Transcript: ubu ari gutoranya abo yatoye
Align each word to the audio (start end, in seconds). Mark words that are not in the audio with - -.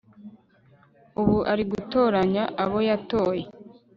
ubu 1.21 1.37
ari 1.51 1.63
gutoranya 1.71 2.43
abo 2.63 2.77
yatoye 2.89 3.43